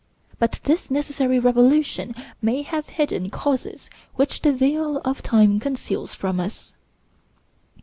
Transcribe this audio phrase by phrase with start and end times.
[0.39, 6.39] But this necessary revolution may have hidden causes which the veil of time conceals from
[6.39, 6.73] us.